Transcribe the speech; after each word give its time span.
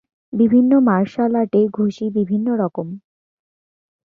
বিভিন্ন 0.33 0.71
মার্শাল 0.87 1.31
আর্টে 1.35 1.61
ঘুষি 1.77 2.05
বিভিন্ন 2.17 2.47
রকম। 2.61 2.87